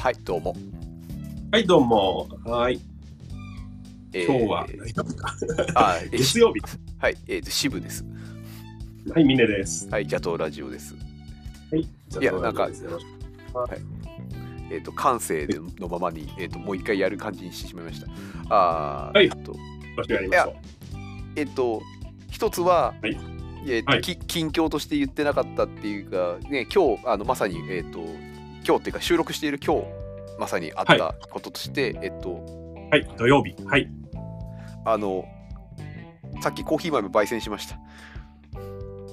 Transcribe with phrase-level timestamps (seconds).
[0.00, 0.56] はい、どうも。
[1.52, 2.26] はい、どうも。
[2.46, 2.80] はい。
[4.14, 4.66] えー今日は、
[5.74, 6.62] あ、 え月曜日。
[6.98, 8.02] はい、えーと、支部です。
[9.12, 9.90] はい、ミネです。
[9.90, 10.94] はい、邪道ラジオです。
[11.70, 11.82] はい。
[11.82, 13.08] いやなんかよろしく
[14.70, 18.06] えっ、と、感性でのままに、えっ、と、もう一回やる感じにしてしまいました。
[18.48, 19.58] あーはいえっと、よ
[19.98, 20.54] ろしくやりましょう。
[21.36, 21.82] えっ、と、
[22.30, 23.18] 一つは、はい
[23.66, 28.00] えっとはいき近況として言ってなかったっていうか、ね、今日、あのまさに、えっ、と、
[28.66, 29.86] 今日っていうか、収録している今日、
[30.38, 32.44] まさにあったこととして、えっ、と、
[32.90, 33.54] はい、土曜日。
[33.64, 33.88] はい。
[34.84, 35.24] あの、
[36.42, 37.78] さっきコーヒー豆焙煎しました。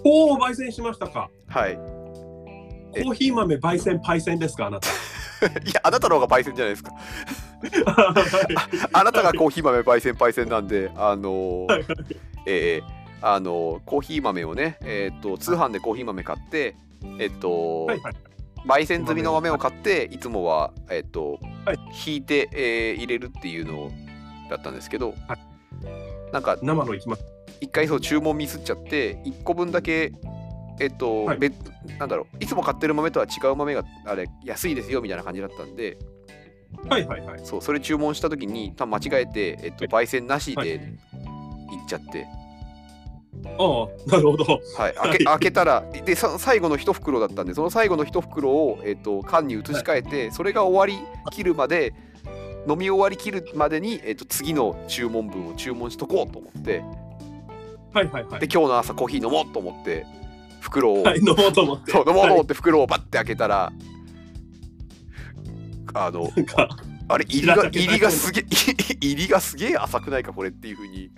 [0.03, 1.29] おお、焙煎しましたか。
[1.47, 1.79] はい。
[2.93, 4.89] えコーヒー豆焙煎パイセンですか、あなた。
[5.63, 6.91] いや、あなたの方が焙煎じゃないですか。
[6.91, 8.13] は
[8.93, 11.85] あなたがコーヒー豆焙煎焙煎なんで、あのはい
[12.45, 16.75] えーあのコーヒー豆をね、えーっと通販でコーヒー豆買って、
[17.17, 18.15] えっと、いはい。
[18.67, 21.77] 焙煎済みの豆を買って、いつもは、えっとはい。
[22.05, 23.91] 引いて、えー入れるっていうの
[24.49, 26.31] だったんですけど、はい。
[26.33, 27.23] なんか生のいきます。
[27.61, 30.11] 一回そう注文ミスっちゃって1個分だけ
[30.79, 31.37] えっと、はい。
[31.37, 31.55] 別
[31.97, 35.97] なんだろういつも買ってる豆とは違う豆があれ安いですよみたいな感じだったんで
[36.89, 37.39] はいはいはい。
[37.43, 40.79] そうそれ注文した時に多分間違えて、えっと、焙煎なしはでいっ
[41.87, 42.27] ちゃって、
[43.45, 44.43] ああ、なるほど。
[44.77, 51.93] はい、開はいけ開けたらでそ最後の一袋だったんでその最後の一袋を、えっと、缶に移し替えて、それが終わり切るまで
[52.67, 56.83] 飲み終わり切るまでに、えっと、次の注文分を注文しとこうと思って
[57.93, 58.47] はいはいはいで。
[58.47, 60.05] 今日の朝コーヒー飲もうと思って
[60.59, 61.91] 袋を、はい、飲もうと思って。
[61.91, 63.71] そう飲もうとはい思って袋をバッて開けたら、
[65.93, 66.29] あの
[67.09, 68.45] あれ入りが入りがすげえ
[68.99, 71.09] 入りがすげえ浅くないかこれっていうふうに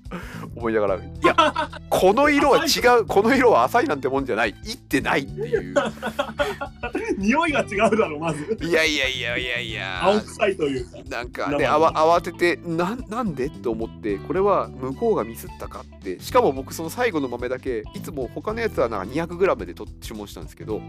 [0.55, 0.95] 思いながら。
[0.95, 4.49] いやこの色は 違うこの色は浅いなんてもんじゃない。
[4.49, 5.73] いってないっていう。
[7.17, 8.57] 匂いが違うだろう、まず。
[8.61, 10.03] いやいやいやいやいや。
[10.05, 10.97] 青臭いというか。
[11.09, 16.19] なんかであわ慌ててなんなんでと思ってこれは向こうがミスったかって。
[16.19, 20.81] しかも僕その最後の豆だけいつも他のやつはなんか 200g でと注文したんですけど。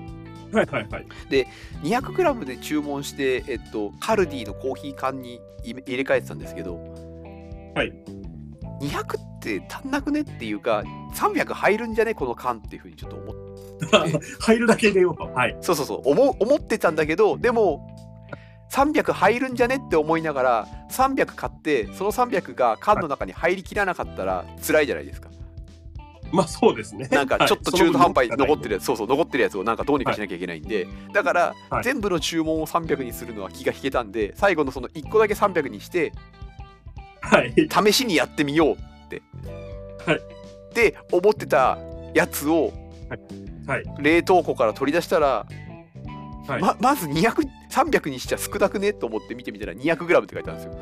[0.53, 1.07] はいはいはい。
[1.83, 6.77] 200g で注文して、えっと、カルディのコーヒー缶に入れ入れ替えてたんですけど、
[7.75, 7.93] はい、
[8.83, 10.83] 200って足んなくねっていうか
[11.15, 12.15] 300入るんじゃね？
[12.15, 13.35] この缶っていうふうにちょっと思っ
[14.11, 15.17] て 入るだけ入れよ。
[15.35, 15.57] はい。
[15.61, 17.87] そうそうそう思う思ってたんだけどでも
[18.71, 25.30] 300入るんじゃねって思いながら300買ってその300が缶の中に入りきらなかったら辛いじゃないですか。
[26.33, 27.09] まあそうですね。
[27.11, 28.75] なんかちょっと中途半端に残ってるる。
[28.75, 36.13] やつ、そうそう残ってるやつをなんかどうにかしなきゃいけないんで、だから、はい全部の注文を300にするのは気が引けたんで最後のその1個だけ300にして
[37.21, 37.55] はい。
[37.69, 38.77] 試しにやってみようっ
[39.09, 39.23] て、
[40.07, 40.21] はい
[40.75, 41.79] で思ってた
[42.15, 42.73] やつを
[43.67, 43.85] はい。
[44.01, 45.47] 冷凍庫から取り出したら、
[46.47, 48.93] はいままず200300にしちゃ少なくね？
[48.93, 50.73] と思って見てみたら 200g って書いてあるんですよ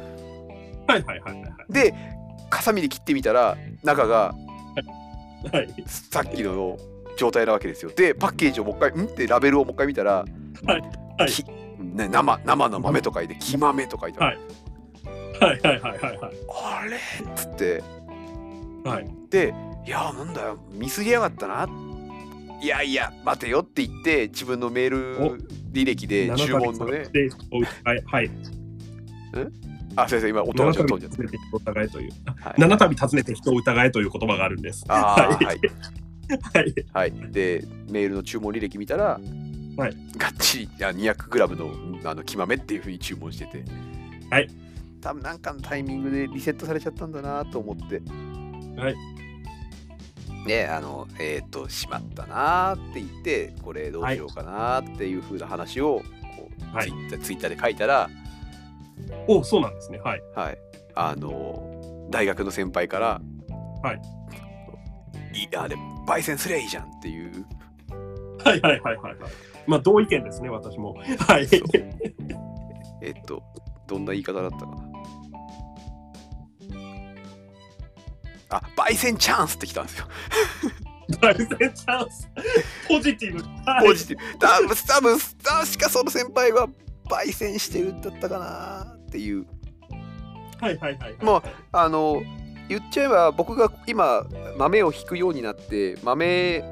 [0.86, 1.72] はいはいはいはい。
[1.72, 1.94] で
[2.50, 4.34] ハサミで切ってみたら中が
[5.52, 5.74] はい。
[5.86, 6.78] さっきの
[7.16, 7.90] 状態なわけですよ。
[7.94, 9.06] でパッケージをもう一回ん？
[9.06, 10.24] ってラベルをもう一回見たら、
[10.64, 10.78] は
[11.26, 11.30] い。
[11.30, 11.44] き
[11.78, 14.38] ね、生生の豆と書いて「木豆」と書いてある、
[15.40, 15.54] はい。
[15.54, 16.18] はいはいはいはい。
[16.52, 16.96] あれ？
[16.96, 17.00] っ
[17.36, 17.82] つって。
[18.84, 19.08] はい。
[19.30, 19.54] で
[19.86, 20.58] 「いやなんだよ。
[20.72, 21.68] 見すぎやがったな」
[22.60, 25.38] いやいや待てよって言って自分のメール
[25.72, 27.04] 履歴で注文のね。
[27.12, 27.28] で、
[27.84, 28.02] はい。
[28.04, 28.30] はい。
[30.02, 32.12] あ先生今音がちょっと飛んじゃっ訪ねて人を疑えという。
[32.24, 34.84] た、はい、七度訪ねて人を疑えという言葉があるんです。
[34.88, 35.60] あーはい、
[36.54, 36.74] はい。
[36.92, 39.20] はい、 でメールの注文履歴見たら、
[39.76, 39.96] はい。
[40.16, 43.64] がっちりあ 200g のあの木豆っていうふうに注文してて。
[44.30, 44.48] はい。
[45.00, 48.00] 多分なんかのタイミングでリセットされちゃったんだなと思って。
[48.80, 48.96] はい。
[50.46, 56.02] ねあのえっ、としまったなーって言ってこれどうしようかなーっていうふうな話を
[56.72, 56.90] はい。
[57.20, 58.10] ツイッターで書いたら、
[59.26, 59.98] おそうなんですね。
[59.98, 60.22] はい。
[60.34, 60.58] はい、
[60.94, 63.20] あの大学の先輩から
[63.82, 64.00] 「はい
[65.34, 65.76] いいあれ
[66.06, 67.46] 焙煎すりゃいいじゃん」っていう
[68.44, 69.18] はいはいはいはい。
[69.18, 69.30] はい
[69.68, 70.94] まあ同意見ですね、私も。
[70.94, 71.48] はい。
[73.02, 73.42] えっと、
[73.86, 74.88] どんな言い方だったかな。
[78.48, 80.06] あ、焙煎チャンスって来たんですよ。
[81.20, 82.30] 大戦チャンス。
[82.88, 83.42] ポジティブ。
[83.70, 84.38] はいポジティブ。
[84.38, 86.66] 多分、多分、確かその先輩は
[87.10, 89.46] 焙煎してるんだったかなっていう。
[90.60, 91.16] はいはいはい。
[91.22, 92.22] もうあの、
[92.68, 94.26] 言っちゃえば僕が今
[94.58, 96.62] 豆を引くようになって豆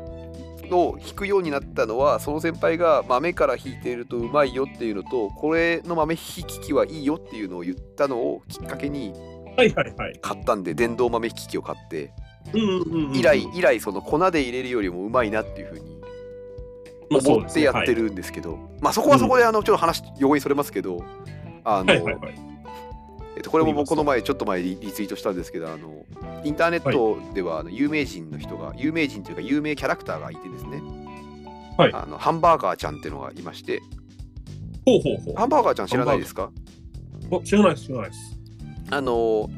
[0.70, 9.12] を引くようになったのはその先輩が豆から引いているとうまいよっていうのとこれの豆引き器はいいよっていうのを言ったのをきっかけに
[9.56, 10.18] はいはいはい。
[10.20, 12.12] 買ったんで電動豆引き器を買って。
[13.12, 15.96] 以来以来その粉で入れるよりもうまいなっていう風に
[17.10, 21.04] まあそう思ってやってるんですけど、まあそこはそこであのちょっと話横にそれますけど、
[21.66, 22.34] あの、はいはいはい。
[23.36, 26.06] えっと、これも僕この前ちょっと前リリツイートしたんですけどあの
[26.42, 30.80] インターネットではあの有名人の人が有名人というか有名キャラクターがいてですね、
[31.76, 31.92] はい。
[31.92, 33.82] あのハンバーガーちゃんっていうのがいまして。
[34.86, 35.34] ほうほうほう。
[35.34, 36.50] ハンバーガーちゃん知らないですか？
[37.30, 38.38] お知らないです、知らないです。
[38.90, 39.50] あの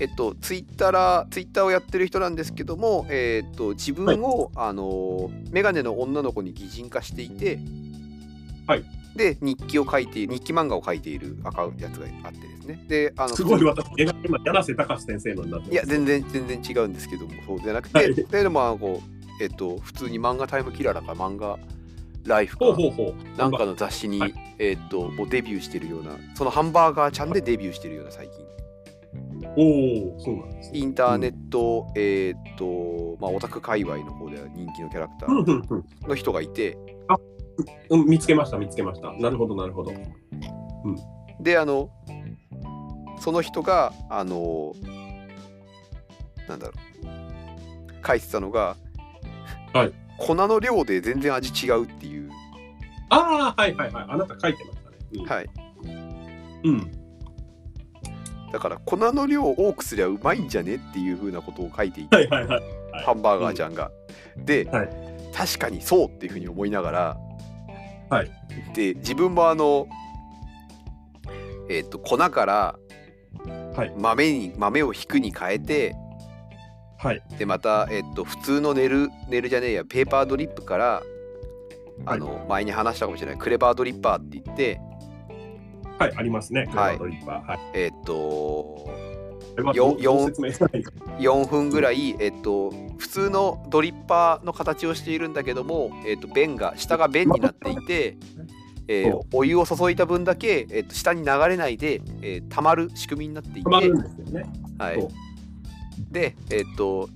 [0.00, 7.60] えっとツイッターツイッターをやってる人なんですけども、えっと自分を、あのメガネの女の子に擬人化していて、
[8.66, 8.84] はい
[9.16, 12.84] で日記を書いて日記漫画を書いている赤やつがあってですね。
[12.88, 18.14] であのすごい私、今、柳瀬隆先生のになっていや全然全然違うんですけどもそうじゃなくて、はい。
[18.14, 21.58] でもまあこうえっと普通に漫画タイムキラーだから漫画
[22.24, 22.66] ライフか。
[23.36, 24.34] なんかの雑誌に、はい。
[24.58, 28.46] えっともうデビューしてるようなそのハンバーガーちゃんでデビューしてるような最近。
[29.54, 30.78] おお、そうなんですね。
[30.78, 35.42] インターネット、えっとまあオタク界隈の方では人気のキャラクタうん。
[35.42, 36.08] ーうんうん。
[36.08, 36.78] の人がいて
[37.90, 39.12] うん、見つけました、見つけました。
[39.12, 39.92] なるほど、なるほど。
[41.40, 41.90] であの
[43.18, 44.74] その人があの
[46.48, 48.76] なんだろう書いてたのが、
[49.72, 52.30] はい粉の量で全然味違うっていう、
[53.08, 54.06] ああ、はいはいはい。
[54.08, 54.96] あなた書いてましたね。
[55.14, 55.50] うんはい、
[56.64, 56.92] うん。
[58.52, 62.60] だから粉の量を多くすりゃうまいんじゃねっていうふうなことを書いていて、はいはいはい。
[62.60, 63.90] はいハンバーガーちゃんが。
[64.36, 64.88] で、はい
[65.34, 67.16] 確かにそうっていうふうに思いながら、
[68.12, 68.30] はい
[68.74, 69.88] で自分もあの
[71.70, 72.78] えっ、と粉から
[73.74, 75.96] はい豆に豆を引くに変えて
[76.98, 77.22] はい。
[77.38, 81.02] でまた、えっと普通のネルネルじゃねえやペーパードリップから
[82.04, 84.80] あの、前に話したかもしれないクレバードリッパーって言って
[85.98, 86.66] はい、ありますね。
[86.66, 87.58] はいクレバードリッパーはい。
[87.74, 89.01] えっと
[91.18, 98.16] 4分ぐらい、えっと、普通のドリッパーの形をしているんだけども、えっと、弁が下が弁になっていて、
[98.88, 103.70] えーお湯を注いだ分だけ、えっと、下に流れないで、えー、溜まる仕組みになっていて。
[103.70, 105.08] はい。
[106.10, 107.08] で、えっと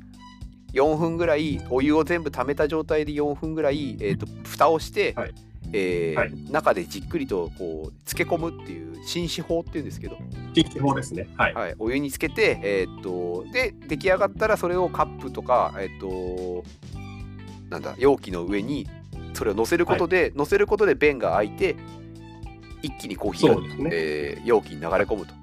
[0.73, 5.35] 4分ぐらいお湯を全部溜めた状態で4分ぐらい、えっと蓋をして、はい
[5.77, 10.17] えーはい中でじっくりとこう漬け込むっていう浸死法っていうんですけど、
[10.55, 11.29] 地域法ですね。
[11.37, 11.55] はい。
[11.55, 16.65] はい、お湯につけて、えーっとで出来上がったらそれをカップとか、えーっと
[17.69, 18.89] なんだ容器の上に
[19.35, 21.77] それを乗せることで、乗せることで弁が開いて
[22.83, 23.91] 一気にコーヒーが、そうですね。
[23.93, 25.35] えー容器に流れ込むと、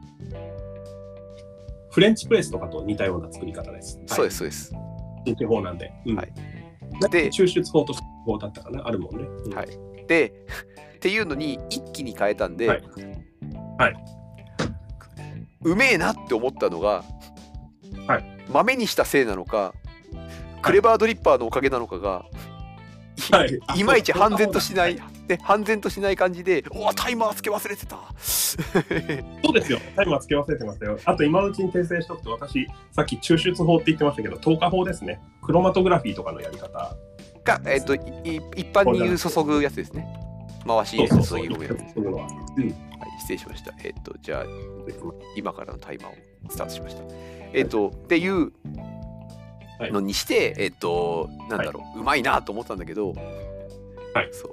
[1.92, 4.00] フレンチプレスとかと似たような作り方です。
[4.08, 4.74] そうですそうです
[5.26, 5.92] 地域法なんで。
[6.06, 6.34] うんはい
[7.02, 7.94] で、で抽出法と
[8.26, 9.24] 法だったかなあるもんね。
[9.46, 10.34] うんはいで
[10.96, 12.84] っていうのに一気に変えたんで、はい
[13.78, 13.94] はい、
[15.64, 17.04] うめえなって思ったのが、
[18.08, 19.74] はい豆にしたせいなのか
[20.62, 22.26] クレバードリッパーのおかげなのかが、
[23.30, 23.46] いは
[23.76, 24.96] いいまいち半然としない、
[25.28, 27.98] ね、半然としない感じで、おわタイマーつけ忘れてた。
[28.18, 29.80] そうですよ。
[29.96, 30.98] タイマーつけ忘れてましたよ。
[31.04, 35.22] あと今のうちに訂正しておくと、私、さっき抽出法って言ってましたけど、透過法ですね。
[35.42, 36.96] クロマトグラフィーとかのやり方。
[37.44, 38.02] が、えっと、いい
[38.56, 40.08] 一般に言う注ぐやつですね。
[40.66, 42.00] 回し入れて注ぎ込むやつ。
[42.00, 42.28] は。
[42.58, 43.20] い。
[43.20, 43.74] 失礼しました。
[43.84, 44.46] えっと、じゃあ、
[45.36, 46.16] 今からのタイマーを
[46.50, 47.04] スタートしました。
[47.54, 48.52] えっと、っていう
[49.92, 53.14] のにして、えっと、なんだろう、うまいなと思ったんだけど、
[54.14, 54.30] はい。
[54.32, 54.52] そう。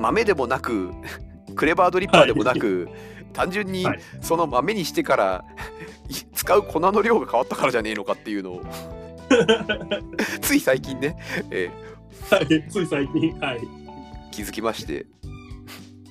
[0.00, 0.90] 豆でもなく、
[1.56, 2.88] クレバードリッパーでもなく、
[3.32, 4.00] 単純にはい。
[4.20, 5.44] その豆にしてから
[6.08, 8.62] い 使う粉の量が変わったからじゃねえのかっていうのを
[10.40, 11.16] つい最近ね、
[11.50, 11.70] え
[12.30, 13.58] はい、つい最近、はい。
[13.58, 13.80] ー
[14.30, 15.06] 気づきまして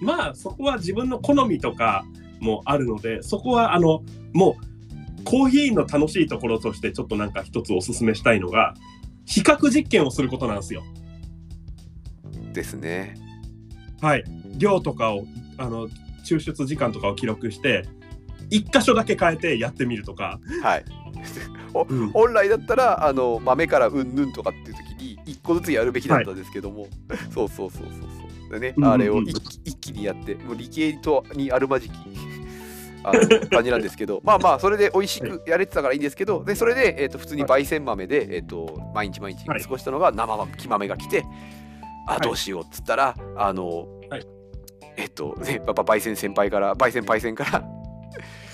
[0.01, 2.05] まあ、そこは自分の好みとか
[2.39, 4.57] もあるので、そこは、あの、も
[5.19, 8.73] う、コーヒーの楽しいところとして、ちょっとなんか一つお勧めしたいのが、
[9.25, 10.83] 比較実験をすることなんですよ。
[12.53, 13.15] ですね。
[14.01, 14.23] はい。
[14.57, 15.25] 量とかを、
[15.57, 15.89] あの、
[16.25, 17.83] 抽出時間とかを記録して、
[18.49, 20.39] 一箇所だけ変えてやってみるとか。
[20.63, 20.85] はい。
[21.89, 22.09] うん。
[22.11, 26.87] 本来だったらあの豆からうんぬんとかっていう時に一個ずつやるべきだったんですけども、
[27.33, 27.91] そうそうそうそう
[28.49, 28.59] そう。
[28.59, 28.93] でね、うんうんうん。
[28.93, 31.93] あれを一気一気にやってもう理系とにあるまじき
[33.03, 34.21] あの 感じなんですけど。
[34.23, 39.61] まあまあそれで美味しくやれてたからいいんですけどでそれで、えー、と普通に焙煎豆で、えー、と毎日毎日はい。
[39.61, 41.25] 過ごしたのが生豆木豆が来て、
[42.07, 42.21] あはい。
[42.21, 44.25] どうしようっつったらあの、はい。
[44.97, 47.78] えっ、とねやっぱ焙煎先輩から焙煎焙煎から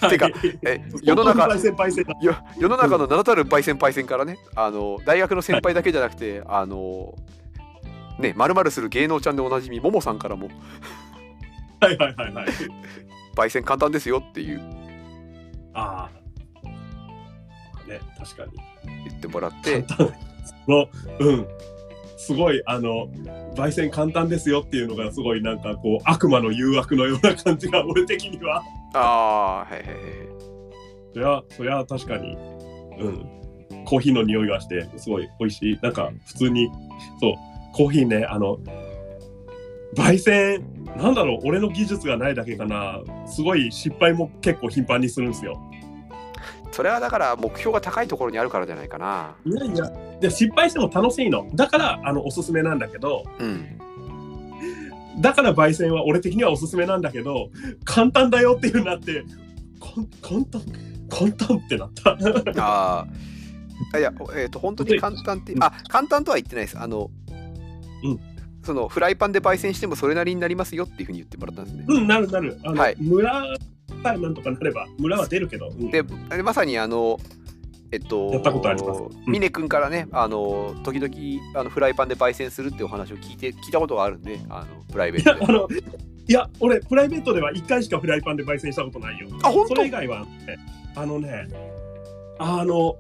[0.10, 7.16] てかはいえ 世の中世の中の名だたる焙煎パイセンからねあの大学の先輩だけじゃなくて、あの
[8.20, 10.50] ねまるする芸能ちゃんでおなじみももさんからも
[11.80, 12.48] はいはいはいはい。
[13.36, 14.62] 焙煎簡単ですよっていう
[15.74, 17.88] ああ。
[17.88, 18.52] ね、確かに。
[19.08, 19.86] 言ってもらって
[20.68, 20.88] の、
[21.20, 21.48] うん。
[22.18, 23.08] すごいあの
[23.56, 28.64] 焙煎簡単ですよっていうのがすごいなんかこう悪魔の誘惑のような感じが俺的には。
[28.94, 29.96] ああはいはいはい
[31.14, 32.38] そりゃそりゃ確かに。
[33.00, 33.36] うん。
[33.86, 35.80] コーヒーの匂いがしてすごい美味しい。
[35.82, 36.70] なんか普通に
[37.20, 37.34] そう
[37.74, 38.58] コーヒーねあの
[39.96, 40.66] 焙煎
[40.98, 43.02] なんだろう俺の技術がないだけかな。
[43.28, 45.60] すごい失敗も結構頻繁にするんですよ。
[46.72, 49.36] それはだから目標が高いところにあるからじゃないかな。
[49.46, 51.48] いやいやで失敗しても楽しいの。
[51.54, 53.24] だからあのおすすめなんだけど。
[53.40, 53.80] うん。
[55.20, 57.50] だから焙煎は俺的にはおすすめなんだけど
[57.86, 59.24] 簡単だよっていうなって
[60.22, 60.62] 簡単
[61.10, 62.18] 簡単ってなった。
[62.58, 63.08] あ
[63.94, 66.80] あいやえっ、と本当に簡単ってあ簡単とは言ってないです。
[66.80, 67.10] あの
[68.04, 68.20] うん。
[68.64, 71.86] そのフライパンで焙煎してもそれなりになりますよっていうふうに言ってもらったんですね。
[71.88, 72.58] うんなるなる。
[72.64, 72.96] あの、はい。
[73.00, 73.46] 村
[74.04, 75.92] さえなんとかなれば村は出るけど、うん。
[75.92, 77.20] ででまさにあの
[77.92, 79.02] えっとやったことあります。
[79.02, 79.32] うん。
[79.32, 85.68] 峰君からねあの時々あのフライパンで焙煎するっていうお話を聞いて聞いたことがあるんであのプライベーいやトあでの
[86.28, 89.28] いや俺プライベートでは1回しかフライパンで焙煎したことないよ。
[89.44, 89.76] あ本当？
[89.76, 90.58] それ以外はね
[90.96, 91.48] あのね
[92.40, 92.96] あの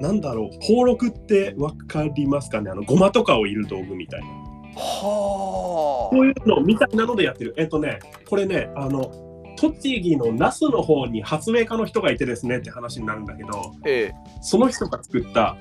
[0.00, 2.70] なんだろう宝禄ってわかりますかね？
[2.70, 4.26] あのごまとかをいる道具みたいな。
[4.74, 7.52] はこういうのみたいなのでやってる。
[7.58, 9.31] えっとねこれねあの
[9.70, 14.14] 栃木の那須の方に発明家の人がいてですねって話になるんだけどあええ。
[14.40, 15.56] その人が作った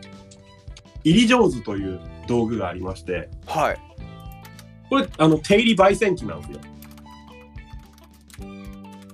[1.03, 3.77] 入り上手という道具がありましてはい。
[4.89, 6.60] これあの手入り焙煎機なんですよ。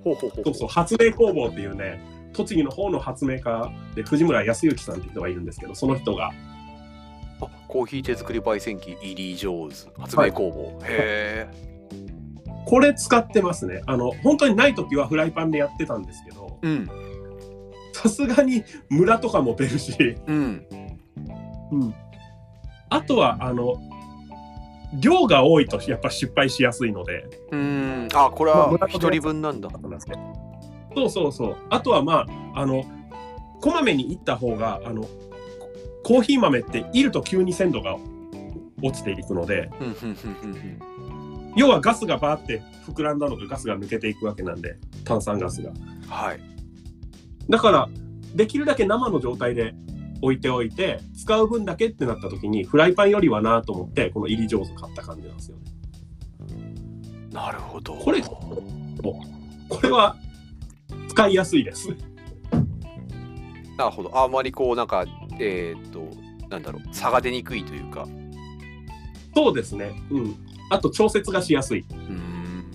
[0.04, 2.02] ほうほうほうそうそう発明工房っていうね
[2.32, 6.32] 栃木の方の発明家で藤村康之さんっていう人がいるんですけどその人が。
[7.40, 11.77] あコーヒー手作り焙煎機入り上手発明工房、へえ
[12.68, 13.82] これ使ってますね。
[13.86, 16.90] あの本当にない時はフライパンでやってたんですけどうん。
[17.94, 20.66] さすがにムラとかも出るし、うん。
[21.72, 21.96] うん、
[22.90, 23.76] あとはあの
[25.00, 27.26] 量が多いとやっぱ失敗しやすいので。
[27.52, 28.08] うん。
[28.14, 29.70] あこれまあは村上一人分なんだ。
[30.94, 31.56] そうそうそう。
[31.70, 32.84] あとはまああの
[33.62, 35.10] こまめにいった方があのコ
[36.04, 37.98] コーヒー豆っていると急に鮮度が
[38.84, 39.70] 落ちていくので。
[39.80, 40.97] うんうんうんうん
[41.56, 45.72] 要はガスがバーって膨らんだのでガスが抜けていくわけなんで炭酸ガスが。
[45.72, 46.40] うんはい。
[47.50, 47.90] だから
[48.36, 49.74] できるだけ生の状態で
[50.22, 55.64] 置いておいて使う分だけってなった時にフライパンよりはなと思ってこの入り上手買った感じなんですよね。
[57.32, 57.94] なるほど。
[57.96, 60.16] これこれは
[61.10, 61.90] 使いやすいです。
[63.78, 64.18] なるほど。
[64.18, 65.06] あんまりこうなんか
[65.40, 66.08] えーっと
[66.50, 66.82] なんだろう。
[66.96, 68.08] 差が出にくいというか。
[69.36, 69.92] そうですね。
[70.10, 71.86] うんあと調節がしやすい。
[71.90, 72.66] うん。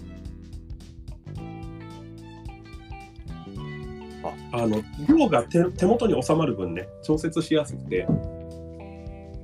[4.52, 4.66] あ。
[4.66, 8.06] の量が手手元に収まる分ね調節しやすくて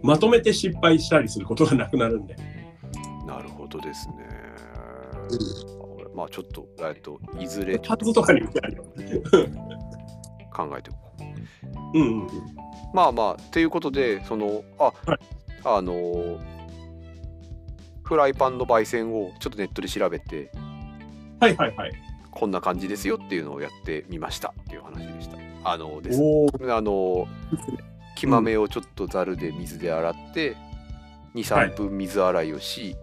[0.03, 2.37] まとめて失敗したりすることがなくなるんで、
[3.27, 4.15] なるほどですね。
[5.31, 8.41] うんまあちょっとえーっといずれちょっととかに。
[10.53, 11.13] 考えておこ
[11.95, 11.99] う。
[11.99, 12.29] うんうんうん。
[12.93, 15.19] まあまあということでそのあ、はい。
[15.65, 16.58] あのー
[18.09, 20.51] フライパンの焙煎をちょっとネットで調べて
[21.41, 21.93] はいはいはい。
[22.31, 25.37] こんな感じですよっていうのをやってみましたっていう話でした。
[25.65, 26.21] あのです。
[26.73, 27.27] あの
[28.17, 30.57] 木豆をちょっとざるで水で洗って
[31.35, 32.97] 23分水洗いをし、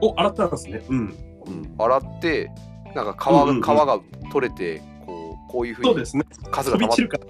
[0.00, 0.82] お、洗ったんですね。
[0.88, 0.98] うん。
[0.98, 2.50] うん洗って
[2.94, 4.00] なんか皮うんうんうんが皮が
[4.32, 6.24] 取れてこうこういうふうにそうですね。
[6.50, 7.26] カスが溜まっ飛び散るから。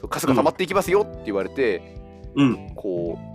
[0.00, 1.94] そうカスが溜まっていきますよって言われて、
[2.36, 2.74] うん。
[2.74, 3.27] こう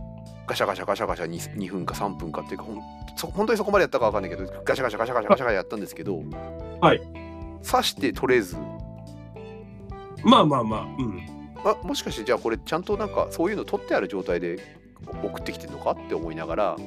[0.48, 2.82] ガシャガシャガシャガシャ 2, 2分か3分かっていうかほん
[3.16, 6.22] そ本当にそこまでやったかわかんないけどガシャガシャガシャガシャガシャガシャやったんですけど、
[6.82, 7.02] はい、
[7.66, 8.58] 刺して取れず
[10.24, 10.82] まあまあまあ。
[10.82, 11.22] うん。
[11.66, 14.78] あもしかしてじゃあこれちゃんとなんかそういうの取ってある状態で
[15.24, 16.78] 送ってきてるのかって思いながら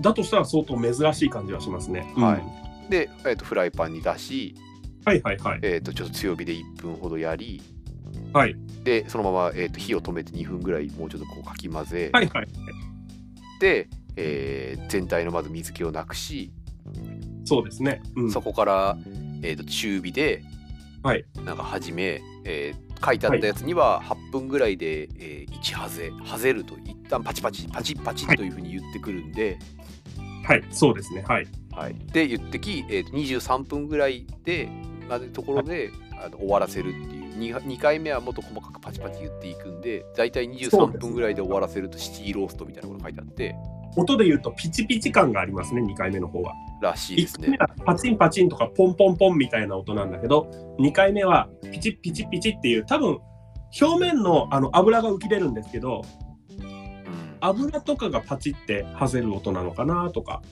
[0.00, 2.12] だとしたら相当珍しい感じはしますね。
[2.16, 4.54] はいで、えー、とフライパンに出し、
[5.06, 5.60] はいはいはい。
[5.62, 7.62] えー、とちょっと強火で1分ほどやり
[8.34, 8.56] はい。
[8.82, 12.48] でそのまま、えー、と火を止めて2分ぐらいもうちょっとこうかき混ぜ、はいはい。
[13.60, 16.52] で、えー全体のまず水気をなくし、
[17.44, 18.02] そうですね。
[18.16, 18.30] うん。
[18.30, 18.98] そこから、
[19.42, 20.42] えー、と中火で、
[21.02, 29.58] はいなんか始め、えー書いてあったやつには8分ぐらいで、えー1ハゼハゼると一旦パチパチパチパチというふうに言ってくるんで、
[30.44, 30.64] はい。
[30.72, 31.24] そうですね。
[31.28, 31.46] はい。
[31.70, 34.68] はい、で言ってき、えー、と23分ぐらいで
[35.08, 43.56] までところで、あの終わらせるっていう 2, 2回目はもっと細かくパチパチ言っていくんで大体23そうです分ぐらいで終わらせるとシティローストみたいなことが書いてあって
[43.96, 45.80] 音で言うとピチピチ感がありますね。
[45.82, 46.52] 2回目の方は。
[46.80, 47.58] らしいです1回目ね。
[47.60, 50.50] はパチンパチンとかポンポンポンみたいな音なんだけど
[50.80, 53.18] 2回目はピチピチピチっていう多分
[53.80, 56.02] 表面のあの油が浮き出るんですけど
[56.58, 60.42] うん油とかがパチって外れる音なのかなとか、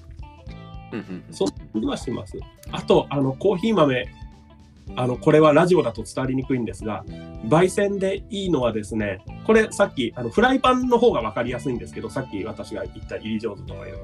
[0.93, 2.39] うんうんそんな気はします。
[2.71, 4.07] あと、あのコーヒー豆、
[4.97, 7.05] あのこれはラジオだと伝わりにくいんですが、
[7.49, 13.93] 焙煎でいいのはですね、これさっきあのフライパンの方が分かりやすいんですけど、さっき私が言った入り上手とかより。
[13.93, 13.99] も、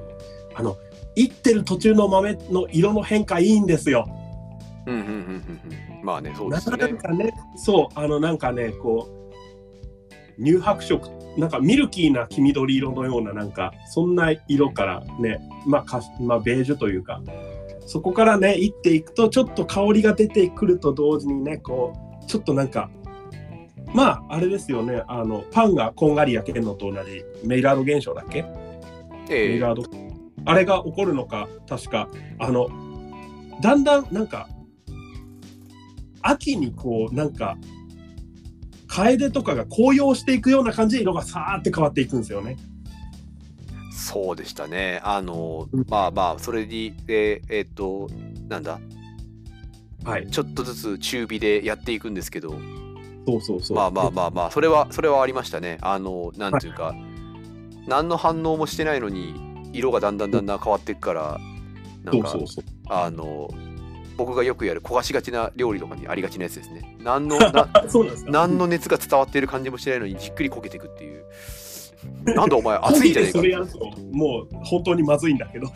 [0.55, 0.77] あの、
[1.15, 4.07] いってる途中の豆の色の変化いいんですよ。
[4.85, 6.05] うんうんうんうんうん。
[6.05, 9.07] まあねそうでなすよねんかね、そう、あのなんかね、こ
[10.37, 17.21] う、乳白色、なんかミルキーな黄緑色のような、なんか、そんな色からね、まあ、かまあ、ベージュというか、
[17.91, 22.91] そこからね、いっていくと、ちょっと香りが出てくると同時にね、こう、ちょっとなんか、
[23.95, 28.43] まあ、あれですよね、あの、パンがこんがり焼けるのと同じ、メイラード現象だっけ？
[28.43, 28.49] メ
[29.31, 29.89] ええイラード。
[30.45, 32.67] あれが起こるのか、確か、あの、
[33.59, 34.47] だんだんなんか、
[36.21, 37.57] 秋にこう、なんか、
[38.85, 42.55] 楓とかが紅葉していくような感じで色がさーって変わっていくんですよね。
[43.99, 48.09] そうでしたねあのうんまあまあそれにえーえーっと
[48.47, 48.79] なんだ
[50.03, 50.27] はい。
[50.27, 52.51] ちょっとずつ中火でやっていくんですけど
[53.27, 53.77] そうそうそう。
[53.77, 56.95] まあまあまあまあそれはそれはありましたねあのなんていうか、
[57.85, 61.37] 何の反応もしてないのに色がだんだんだんだん変わっていくから
[62.03, 62.65] なんかそうそうそう。
[62.87, 63.49] あの
[64.17, 67.37] 僕がよくやる焦がしがちな料理とかにありがちなやつですね何の。
[68.27, 71.23] 何の熱が伝わっている感じもしてないのにじっくり焦げていくっていう
[72.23, 73.39] なんだお前熱いんじゃねえか。
[73.39, 73.79] それやると、
[74.11, 75.67] もう本当にまずいんだけど。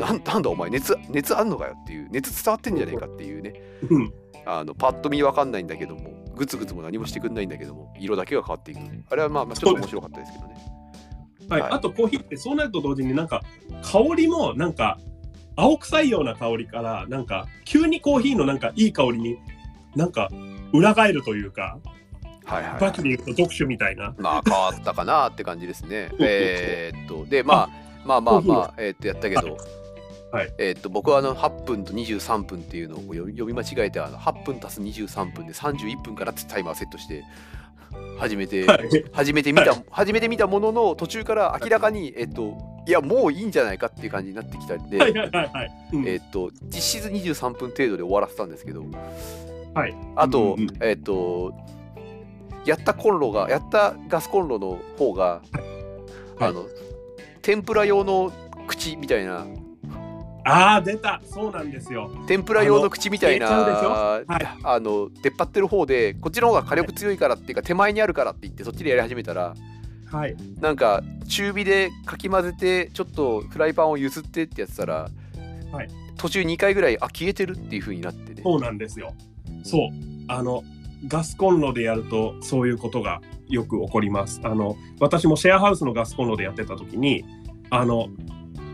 [0.00, 3.54] なん なんだお前熱熱あんのかよっていう熱伝わってんじゃねえかっていうね。
[3.88, 4.12] うん。
[4.46, 8.80] あのパッと見わかんないんだけどもグツグツも何もしてくんないんだけども色だけが変わっていく。
[9.10, 10.54] あれはまあまあちょっと面白かったですけどね。
[11.48, 11.70] はい、はい。
[11.72, 13.42] あとコーヒーってそうなると同時になんか
[13.82, 14.98] 香りもなんか
[15.56, 19.38] 青臭いような香りからなんか急にコーヒーのなんかいい香りに
[19.94, 20.28] なんか
[20.72, 21.78] 裏返るというか
[22.46, 24.14] はいはい、バキで言うと読書みたいな。
[24.18, 26.10] まあ変わったかなって感じですね。
[26.20, 27.70] えーっとでまあ
[28.06, 29.56] まあまあまあえーっとやったけど。
[30.32, 30.52] はい。
[30.58, 37.24] えーっと僕はあの8分と23分っていうのを読み間違えてあの8分足す23分で31分からってタイマーセットして
[38.18, 42.56] 始めて、はい、初めて見た、は初めて見たものの途中から明らかに、えっと、
[42.86, 44.98] いやもういいんじゃないかっていう感じになってきたんで、
[46.06, 48.84] えっと、実質23分程度で終わらせたんですけど、
[49.74, 49.94] はい。
[50.16, 51.52] あと、えっと、
[52.66, 55.42] やったコンロが、やったガスコンロの方が、
[56.38, 56.66] あの、
[57.42, 58.32] 天ぷら用の
[58.66, 59.46] 口みたいな、
[60.48, 62.08] ああ出たそうなんですよ。
[62.28, 69.54] 天ぷら用の口みたいな、あのはいあの出っ張ってる方で、こっちの方が火力強いからっていうか、手前にあるからって言って、そっちでやり始めたら、
[70.10, 70.36] はい。
[70.60, 75.08] なんか中火でかき混ぜてちょっとフライパンを譲ってってやってたら、
[75.72, 79.12] はい途中2回ぐらいあ消えてるっていう風になってねそうなんですよ。
[79.64, 79.90] そう。
[80.28, 80.62] あの
[81.06, 84.40] ガスコンロでやるとそういうことがよく起こります。
[84.44, 87.24] あの私もシェアハウスのガスコンロでやってた時に
[87.70, 88.08] あの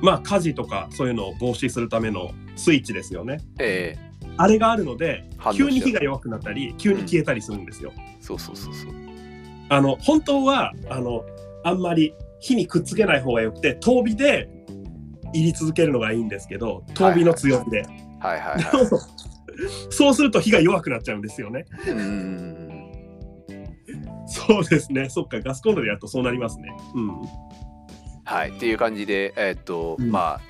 [0.01, 3.39] まあ火事とかそういうのを防止するためのスイッチですよね。
[3.59, 3.97] え
[4.37, 7.93] あれがあるので急に火が弱くなったり急に消えたりするんですよ。
[7.97, 8.93] えそうそうそうそう。
[9.69, 11.25] あの本当はあの
[11.65, 14.49] あんまり火にくっつけない方がよくて遠火で
[15.33, 17.83] 入り続けるのがいいんですけど遠火の強火で、
[18.21, 18.87] はいはいはい
[19.91, 21.65] そうすると火が弱くなっちゃうんですよね。
[21.87, 22.73] うーん
[24.27, 25.09] そうですね。
[25.11, 26.69] そっか、ガスコンロでやるとそうなりますね。
[26.95, 27.23] うん。
[28.25, 30.41] はいっていう感じでえーっと、うんまあ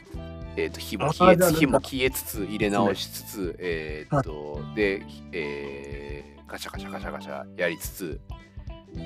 [0.56, 8.20] えーっと火もあ消えつ火も消えつつ入れ直しつつ、えーっと、で、えーガシャガシャガシャガシャやりつつ、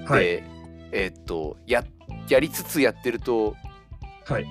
[0.07, 0.25] はい。
[0.25, 0.45] で
[0.93, 1.85] えーっとや
[2.29, 3.55] やりつつやってると
[4.27, 4.47] はい。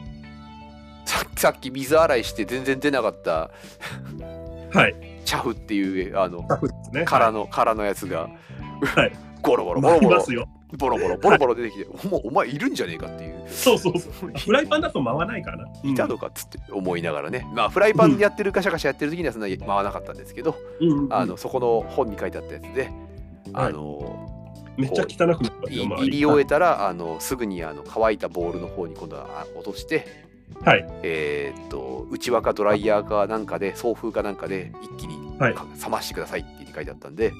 [1.05, 3.51] ささっき水洗いして全然出なかった
[4.73, 4.95] はい。
[5.25, 6.47] チャフっていうあの
[6.93, 7.03] ね。
[7.05, 8.29] 空の空のやつが、
[8.81, 9.11] はい
[9.41, 10.25] ゴロゴロボまロボロ。
[10.77, 14.31] ボロボロボロボロ出てきて、お前お前いるんじゃねえかっていうそうそうそう。
[14.31, 15.69] フライパンだと回らないからな。
[15.83, 22.89] いたのかっつって思いながらね、まあフライパンでやってるガシャガシャやってる時にはそんなに回らなかったんですけど、うんあのそこの本に書いてあったやつで、
[23.53, 30.24] あのめっちゃ汚くなった入り終えたらあのすぐにあの乾いたボールの方に今度はあ落として、
[30.63, 30.87] はい。
[31.03, 35.53] えーっと内輪かドライヤーかなんかで送風かなんかで一気にはい。
[35.53, 37.33] か冷ましてくださいって書いてあったんで、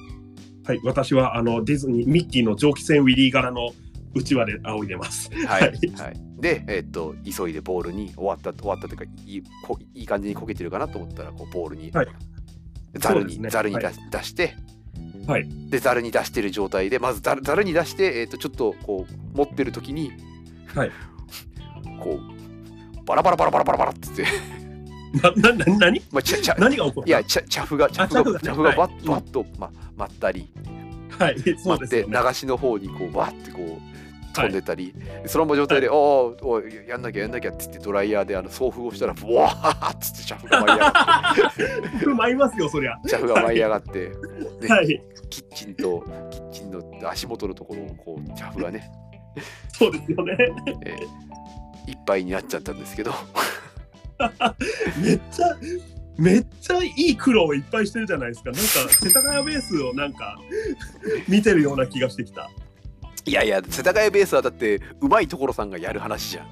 [0.66, 0.80] はい。
[0.84, 3.70] 私はあのディズニー、ミッキーの蒸気船ウィリー柄の
[4.14, 5.30] うちわで仰いでます。
[5.46, 5.70] はい、はい。
[5.70, 12.08] はい、で、えーっと急いでボールに終わった終わったというかいいこいい感じに焦げてるかなと思ったらこうボールに、はい。
[12.94, 13.50] ざるに、ね。
[13.50, 14.54] ざるに出,、は出して、
[15.26, 15.48] はい。
[15.70, 20.12] でざるに出してる状態でまずざるに出して、えーっとちょっとこう持ってる時に、
[20.74, 20.90] はい。
[22.00, 22.35] こう
[23.06, 24.24] バラバラバラバラバラバラっつって、
[25.22, 26.02] な、な、な、何？
[26.10, 28.72] まあ、ちゃちゃ何が起こったいや、チャチャフが、チャフが、チャフが。
[28.72, 29.06] バッはい。
[29.06, 30.52] バッと、ま、舞ったり、
[31.18, 31.36] はい。
[31.58, 32.18] そうですよね。
[32.26, 33.96] 流しの方にこう、バッてこう、
[34.34, 34.94] 飛んでたり、
[35.26, 42.06] そのまま状態で「おーおいやんなきゃやんなきゃ」っつってドライヤーであの送風をしたらブワーっつってシャフが舞い上がって。
[42.06, 42.98] 舞いますよそりゃ。
[43.06, 44.10] シャフが舞い上がって、
[44.60, 45.02] ねはい。
[45.30, 48.90] キッチンとキッチンの足元のところをこうシャフがね、
[49.72, 50.36] そうですよね。
[50.84, 51.36] えー
[51.86, 53.12] いっぱいになっちゃったんですけど。
[54.98, 55.56] めっちゃ
[56.18, 58.50] めっちゃいい苦労をいっぱいしてるじゃないですか。
[58.50, 60.38] なんか世田谷ベースをなんか
[61.28, 62.50] 見てるような気がしてきた。
[63.26, 66.46] いやいや世田谷ベースはだってうまいところさんがやる話じゃん。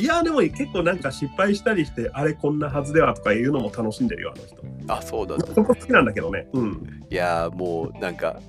[0.00, 4.92] いやでも結構なんか失敗したりしてあれこんなはずではとかいうのも楽しんでるよあの人。
[4.92, 5.36] あそうだ。
[5.38, 6.48] そこ好きなんだけどね。
[6.52, 7.04] うん。
[7.10, 8.40] いやもうなんか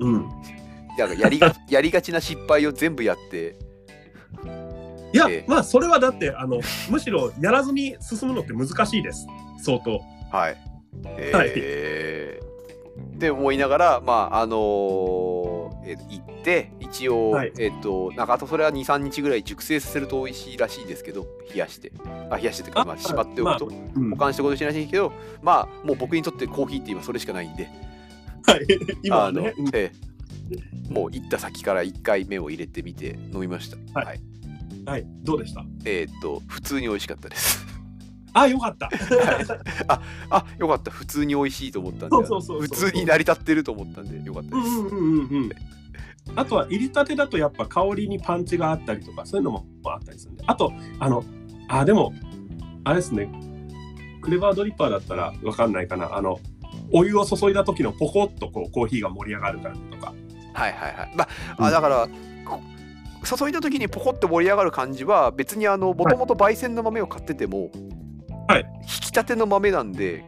[0.00, 0.28] うん。
[0.98, 3.56] なんかやりがやりがちな失敗を全部やって
[5.12, 5.44] いや、ええ。
[5.46, 9.26] まあそれはだってあのむしろやらずに進むのって難しいです。
[9.62, 10.00] 相当。
[10.30, 10.56] はい。
[11.04, 13.18] えー。
[13.18, 17.52] で思いながらまああのーえー行って一応、はい。
[17.58, 21.92] えっ、となんかあとそれは23日ぐらい熟成させると美味しいらしいですけど冷やして。
[22.30, 24.10] あ冷やしてとまあしまっておくと、うん。
[24.10, 27.68] 保管しておくとしいらしいけどまあもう僕にとってコーヒーって今それしかないんで。
[28.46, 28.66] はい。
[29.02, 29.68] 今はあのねうん。
[29.72, 30.10] えー
[30.90, 33.76] もう行った先から1回目を入れてみて飲みました。
[33.94, 34.06] はい。
[34.06, 34.20] はい、
[34.86, 35.06] はい。
[35.22, 35.64] どうでした？
[35.84, 37.66] えっ、と普通に美味しかったです。
[38.32, 38.88] あよかった。
[39.88, 40.90] あよかった。
[40.90, 44.68] 普通に美味しいと思ったんで普通に成り立ってると思ったんでよかったです。
[44.68, 45.42] うんうんうんうん。
[45.44, 45.50] うん
[46.36, 50.44] あとは入りたてだとやっぱ香りにパンチがあったりとかそういうのもあったりするんで。
[50.46, 51.24] あとあの
[51.66, 52.12] あでも
[52.84, 53.28] あれですね。
[54.22, 56.14] クレバードリッパーだったらわかんないかな。
[56.14, 56.38] あの
[56.92, 60.14] お湯を注いだ時のポコッとこうコーヒーが盛り上がるからとか。
[60.52, 61.12] はいはいはい。
[61.16, 61.64] まあ、うん。
[61.64, 62.08] あだから、
[62.44, 62.60] こ
[63.24, 67.70] 注いだ時にポコって盛り上がる感じは別にあのもともと焙煎の豆を買ってても、
[68.48, 68.66] はい。
[68.82, 70.24] 引き立ての豆なんで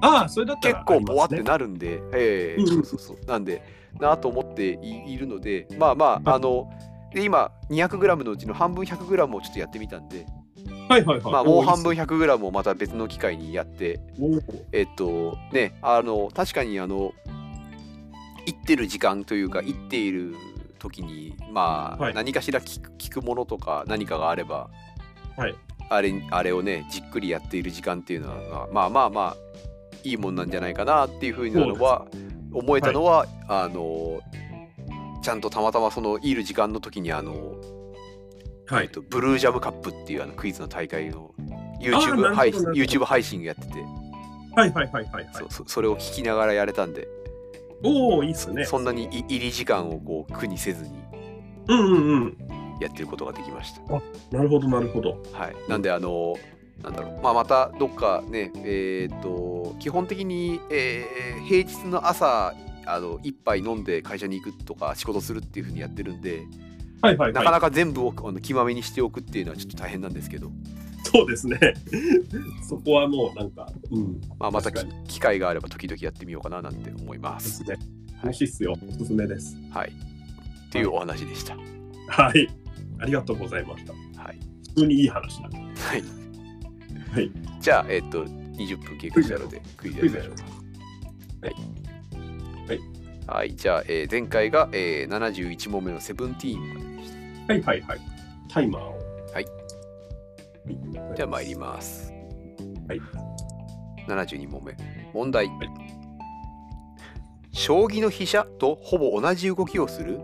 [0.00, 3.62] ああそれだった結ら構ボワってなるんで、ええうんうんそうそうそうなんで
[3.98, 6.22] なと思っていいるのでまあまあはい。
[6.26, 6.70] あの
[7.14, 10.26] で今 200g のうちの半分 100g をちょっとやってみたんで、
[10.88, 11.32] はいはいはい。
[11.32, 14.00] まあ、もう半分おーいいっ 100g をまた別の機会にやって
[14.72, 17.12] えっとねあの確かにあの
[18.46, 20.34] 行ってる時間というか行っている
[20.78, 22.14] 時にまあ、はい。
[22.14, 24.70] 何かしら聞く聞くものとか何かがあれば、
[25.36, 25.54] はい。
[25.88, 29.36] あれあれをねじっくりやっている時間っていうのはまあまあまあ
[30.02, 32.06] いいもんなんじゃないかなっていうふうなのは
[32.52, 34.20] 思えたのは、あの
[35.22, 37.56] ちゃんとたまたまそのいる時間の時にあの、
[38.66, 38.84] はい。
[38.84, 43.74] えっと、ブルージャムカップっていうあのクイズの大会のな YouTube 配 YouTube 配信やってて、
[44.54, 45.28] はいはいはいはいはい。
[45.32, 47.08] そうそそれを聞きながらやれたんで、
[47.82, 48.64] おおいいっすね。
[48.64, 50.90] そんなにい入り時間をこう苦にせずに
[51.68, 52.36] うんうんうん。
[52.80, 53.80] やってることができました。
[54.36, 55.22] なるほどなるほど。
[55.32, 56.36] はい、なんであの
[56.82, 62.54] なんだろう、まあ、またどっかねえっ、と基本的に、えー平日の朝
[62.86, 66.42] あの一杯飲んで会社に行くとか仕事するっていう風にやってるんで、
[67.00, 67.32] はいはいはい。
[67.32, 70.50] なかなか全部をあの気まめにしておくっていうのはちょっと大変なんですけど、
[71.12, 71.58] そうですね。
[72.68, 74.20] そこはもうなんかうん。
[74.38, 77.34] まあ、また機会があれば時々やってみようかななんて思いま。
[77.34, 77.76] ですすね。
[78.22, 78.74] 楽しいっすよ。
[78.88, 79.56] おすすめです。
[79.70, 81.56] はい、っていうお話でした。
[82.08, 82.48] はい。
[82.98, 83.92] ありがとうございました。
[84.22, 84.38] はい。
[84.74, 86.02] 普通にいい話だはい。
[87.12, 87.30] はい。
[87.60, 90.36] じゃあ、えっ、と、20分経過したので、クイズやりましょう。
[90.36, 90.44] か。
[91.42, 91.54] はい。
[92.68, 92.80] はい。
[93.26, 97.12] はい、じゃあ、えー前回が、えー、71問目のセブンティーンまででし
[97.46, 97.52] た。
[97.52, 98.00] はいはいはい。
[98.48, 98.95] タイマーを
[100.66, 102.12] はいはいじゃあ、参ります。
[102.88, 103.00] はい。
[104.08, 104.76] 72問目。
[105.14, 105.46] 問題。
[105.46, 105.50] い
[107.52, 110.20] 将棋の飛車とほぼ同じ動きをする？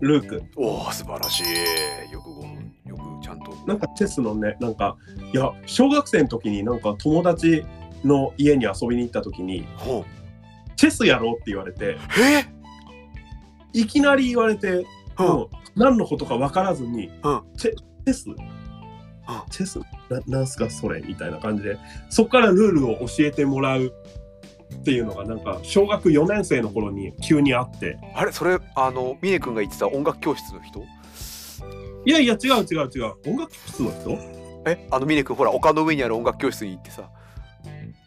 [0.00, 2.12] ルークおお、素晴らしい。
[2.12, 2.72] よく5分。
[2.86, 3.50] よくちゃんと。
[3.66, 4.96] なんかチェスのねなんか
[5.32, 7.64] いや小学生の時になんか友達
[8.04, 10.04] の家に遊びに行った時にほう
[10.76, 12.46] チェスやろうって言われてえ？
[13.72, 14.84] いきなり言われてうん
[15.74, 17.72] 何のことか分からずに、うんチェ
[18.06, 23.92] チェスチェスななんすかそれみたいな感じでそこからルールを教えてもらう
[24.74, 27.98] っていうのがなんか小学4年生の頃に急にあって。
[28.14, 30.84] あれそれ、あの、峰君が言ってた音楽教室の人？
[32.04, 33.14] いやいや違う違う違う。
[33.26, 34.38] 音楽室の人？
[34.66, 37.10] えあの峰君ほら丘の上にある音楽教室に行ってさ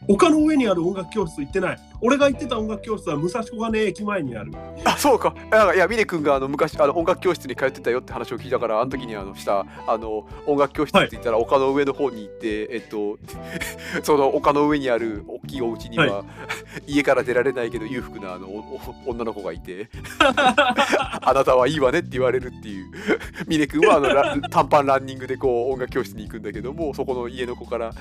[0.07, 1.79] 丘の上にある音楽教室行ってない。
[2.03, 4.51] 俺が行ってた音楽教室は武蔵小金井駅前にある。
[4.83, 5.35] あそうか。
[5.75, 13.19] いや峰君があの昔あの音楽教室に通ってたよって話を聞いたからあの時にあのしたあの音楽教室って言ったら丘の上の方に行って、えっと
[14.03, 16.25] その丘の上にある大きいお家には、
[16.87, 18.47] 家から出られないけど裕福なあの
[19.05, 22.91] 女の子がいて あなたはいいわねって言われるっていう。
[23.47, 27.91] 峰君はあのラ短パンランニングでこう音楽教室に行くんだけどもそこの家の子から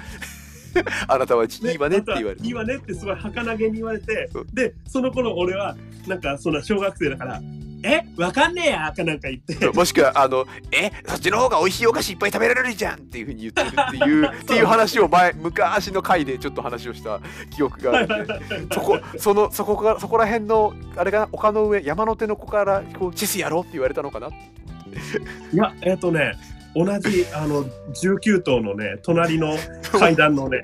[1.09, 4.41] あなたはいいわねって言われるいいわねってすごい儚げに言われてう。
[4.41, 7.41] んでその頃俺はなんかそんな小学生だから
[7.83, 8.05] え？
[8.17, 9.69] わかんねえやかなんか言って。
[9.71, 10.91] もしくはあのえ？
[11.07, 18.35] そっちの方が美味しいお菓子いっぱい食べられるじゃんっていうふうに言ってるっていう っていう話を前昔の回でちょっと話をした記憶があるんで
[18.75, 26.35] そこそのそこからそこら辺のあれが丘の上山の手の子からこうチェスやろうって言われたのかないやえっ、とね
[26.75, 30.63] 同じあの19頭のね隣の階段のね。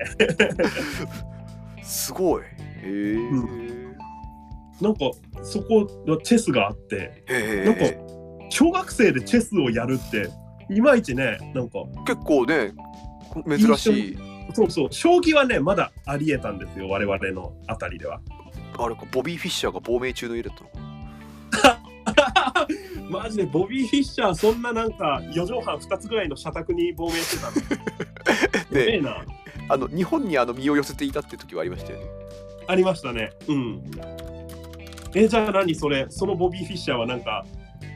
[1.83, 2.43] すごい。
[2.43, 2.47] へ
[2.83, 3.97] え、う
[4.81, 5.11] なんか
[5.43, 7.99] そこのチェスがあってへなんかえ
[8.49, 10.29] 小学生でチェスをやるって
[10.69, 12.73] いまいちねなんか結構ね
[13.47, 14.17] 珍しい。
[14.53, 18.21] そうそう将棋はねまだありえたんですよ我々のあたりでは。
[18.79, 20.86] あれかボビー・フィッシャーが亡命中の家だったのかな
[23.09, 27.55] マジでボビー・フィッシャーそんななんか4畳半2つぐらいの社宅に亡命してたの？
[28.81, 29.23] やべえな。
[29.69, 32.05] あの日本にあの身を寄せていたって時はありましたよね？
[32.67, 33.31] ありましたね。
[33.47, 33.81] うん。
[35.15, 36.05] えじゃあ何それ？
[36.09, 37.45] そのボビー・フィッシャーはなんか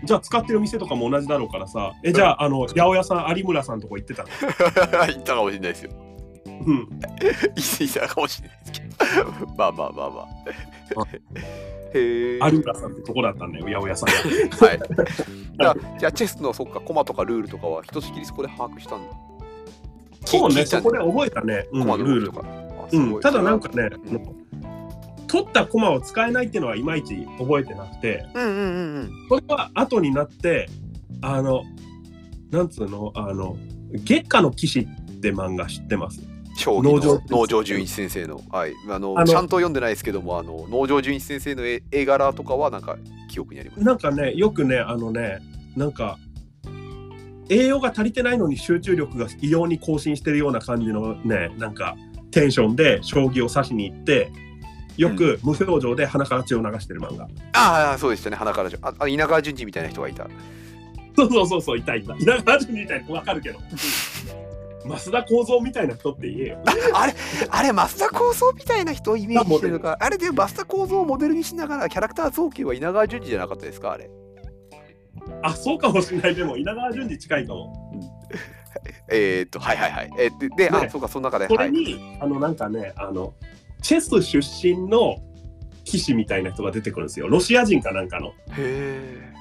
[0.04, 1.92] じゃあ使ってる店とかも同じだろうからさ。
[2.04, 4.30] えじゃああの八百屋さん有村さんとこ行ってたの？
[5.08, 5.92] 言ったかもしれないですよ。
[6.46, 6.90] うん。
[7.80, 9.56] 言ったかもしれないですけど。
[9.58, 10.10] まあまあまあ。
[10.96, 11.08] まあ
[11.94, 14.80] へえ有村さんってとこだったんだよ八百屋さんはい。
[15.60, 19.06] じゃあじゃあチェスのそっかコマとかルールとかはひとしきりそこで把握したんだ。
[20.26, 22.26] そうねそこで覚えたね、うんコマのルール。
[22.28, 22.46] とか。
[22.94, 25.28] うん、ただなんかね、うん。
[25.28, 28.26] 取ったコマを使えないっていうのはいまいち覚えてなくて。
[28.34, 29.12] うんうんうんうん。
[29.30, 30.68] これは後になって
[31.22, 31.64] あの
[32.52, 33.58] なんつうのあの
[33.94, 36.22] 月下の騎士って漫画知ってます？
[36.58, 38.42] 将棋の農場農場純一先生の。
[38.50, 38.74] はい。
[38.90, 42.98] あのちゃんと読んでないですけどもあの農場純一先生の絵絵柄とかはなんか
[43.30, 43.84] 記憶にあります。
[43.84, 45.40] なんかねよくねあのね
[45.76, 46.18] なんか
[47.50, 51.96] 栄養が足りてないのに集中力が異様に更新してるような感じのねなんか
[52.32, 54.32] テンションで将棋を指しに行って
[54.98, 58.36] よく無表情で鼻から血を流してる漫画、ああそうでしたね。
[58.36, 60.28] 鼻からじゃああ稲川淳二みたいな人がいた。
[61.16, 62.16] そうそうそうそういたいた。
[62.18, 63.60] 稲川淳二みたいなわかるけど
[64.86, 66.64] 増田幸三みたいな人って言えよ。
[66.94, 67.14] あれ
[67.50, 69.98] あれ増田幸三みたいな人をイメージしてるのか。
[70.00, 74.10] あれで増田幸三をモデルにしながらキャラクター造形は稲川淳二じゃなかったですかあれ。
[75.44, 76.36] あそうかもしれない。
[76.36, 78.10] でも稲川淳二近いかも。
[79.10, 80.12] えー、っとはいはいはい。
[80.18, 81.48] えーでで、ねあそうかその中で。
[81.48, 83.34] れに、あのなんかねあの
[83.82, 85.18] チェス出身の
[85.84, 87.28] 騎士みたいな人が出てくるんですよ。
[87.28, 88.30] ロシア人かなんかの。
[88.30, 89.32] へえ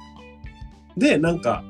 [0.96, 1.64] でなんか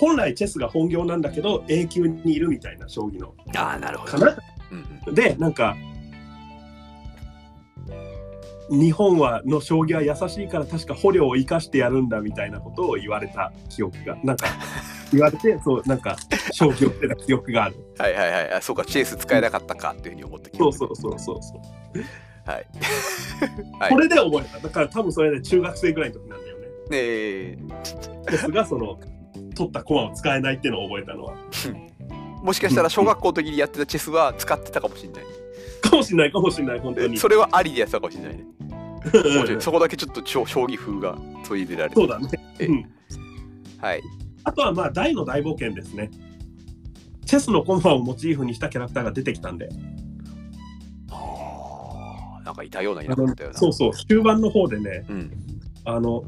[0.00, 4.26] 本来チェスが本業なんだけど A 級にいるみたいな将棋のああなるほど。
[4.72, 5.76] うんうん、でなんか
[8.70, 14.46] 日本はの将棋は優しいから確か捕虜を生かしてやるんだみたいなことを言われた記憶がなんか
[15.12, 16.16] 言われてそうなんか
[16.52, 17.76] 将棋をしてた記憶がある。
[17.98, 22.50] はいはいはいあそうかチェース使えなかったかっていうふうに思ったけどそうそうそうそうそう。
[22.50, 22.66] はい
[23.78, 24.60] はいこれで覚えた。
[24.60, 26.64] だから多分それで中学生ぐらいの時なんだよね。
[26.64, 27.58] ねえ
[28.30, 28.98] ですがその
[29.54, 31.34] 取った駒を使えないっていうのを覚えたのは。
[32.42, 35.24] もしかしたら小学校の時にやってたチェスは使ってたかもしれない。
[35.82, 37.16] かもしれないかもしれない本当に。
[37.18, 38.46] それはありでやってたかもしれないね。
[39.60, 41.96] そこだけちょっと将将棋風が取り入れられて。
[41.96, 42.86] そうだね、えうん、
[43.78, 44.02] はい。
[44.44, 46.10] あとはまあ大の大冒険ですね。
[47.26, 49.68] チェスの駒をモチーフにしたキャラクターが出てきたんで。
[51.10, 55.30] あーなんかいたようないなかったようなそうそう終盤の方でねうん。
[55.84, 56.24] あの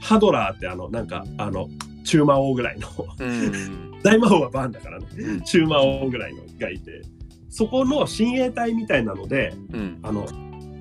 [0.00, 1.68] ハドラーってあのなんかあの
[2.04, 2.88] 中魔王ぐらいの。
[3.18, 4.02] うん。
[4.02, 5.06] 大魔王はバーンだからね。
[5.18, 5.40] うん。
[5.42, 7.02] 中魔王ぐらいのがいて。
[7.48, 10.00] そこの親衛隊みたいなのでうん。
[10.02, 10.26] あの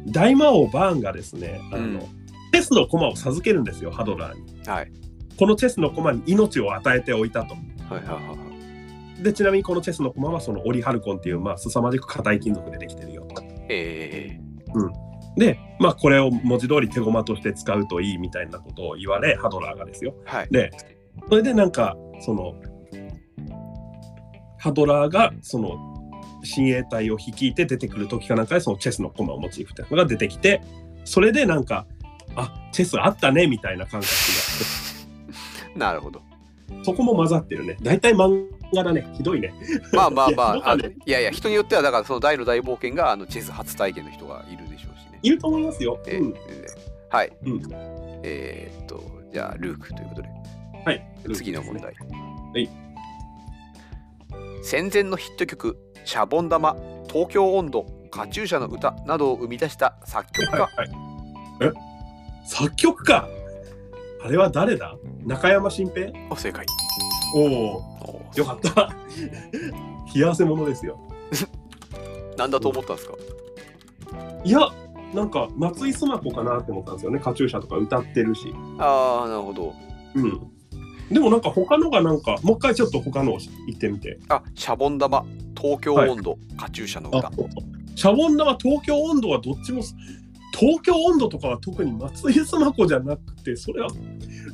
[0.07, 1.99] 大魔王バーンがですねあの、うん。
[1.99, 4.67] チェスの駒を授けるんですよハドラーに。
[4.67, 4.91] はい。
[5.37, 7.55] このチェスの駒に命を与えておいたと。
[7.55, 8.35] はいはいはいは
[9.19, 9.23] い。
[9.23, 13.27] でちなみにこのチェスの駒はそのオリハルコンっていうまあ凄まじく硬い金属でできてるよ。
[13.33, 14.39] とえ。
[15.35, 20.15] でまあこれを文字通り手駒として使うといいみたいなことを言われハドラーがですよ。
[20.25, 20.47] ー、はい。
[20.51, 20.71] で
[21.29, 22.55] それでなんかその
[24.57, 25.77] ハドラーがその
[26.43, 30.61] 親衛隊を率いて出てくる時かなんかでそのチェスの駒をモチーフっていうのが出てきて
[31.05, 31.85] それでなんか
[32.35, 34.13] あチェスあったねみたいな感覚
[35.75, 36.21] が なるほど。
[36.83, 37.77] そこも混ざってるね。
[37.81, 39.07] 大体漫画だね。
[39.13, 39.53] ひどいね。
[39.91, 45.19] まあまあまあ あのいやいや人によってはだからその大の大冒険があのチェス初体験の人がいるでしょうしね。
[45.21, 46.33] いると思いますよ、えうん。
[46.49, 46.65] え
[47.09, 47.61] はい、うん。
[48.23, 50.29] えーっとじゃあルークということで
[50.85, 51.01] はい。
[51.33, 51.91] 次の問題、は
[52.59, 52.69] い。
[54.63, 56.75] 戦前のヒット曲「シャボン玉」
[57.11, 60.89] 「東京温度」「カチューシャの歌」などを生み出した作曲家、はいはい、
[61.61, 61.71] え？
[62.45, 63.27] 作曲家？
[64.23, 64.95] あれは誰だ？
[65.25, 66.11] 中山新平？
[66.29, 66.65] お正解。
[67.35, 68.89] おおおよかった。
[70.15, 70.97] 冷や汗ものですよ。
[72.37, 73.15] なんだと思ったんですか？
[74.45, 74.59] いや
[75.13, 77.19] なんか松井須磨子かなって思ったんですよね。
[77.19, 78.53] カチューシャとか歌ってるし。
[78.79, 79.73] ああなるほど。
[80.15, 80.52] うん
[81.13, 84.19] でもなんか他のがなんかもう一回ちょっと他の言ってみて。
[84.29, 85.25] あシャボン玉。
[85.59, 87.27] 東京温度、カチューシャの歌。
[87.27, 87.31] あ
[87.95, 89.81] シャボン玉東京温度はどっちも
[90.53, 93.89] 東京温度とかは特に松井須磨子じゃなくてそれは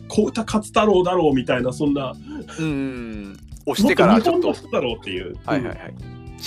[0.07, 2.11] 小歌勝太郎だろうみたいなそんな。
[2.11, 4.47] うーん 押してからちょっと。
[4.47, 5.35] もっていう。
[5.45, 5.93] はいはいはい。